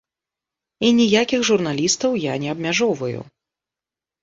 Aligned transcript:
І 0.87 0.89
ніякіх 0.99 1.39
журналістаў 1.51 2.11
я 2.25 2.33
не 2.47 2.51
абмяжоўваю! 2.57 3.21